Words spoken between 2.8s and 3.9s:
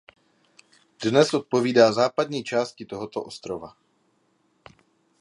tohoto ostrova.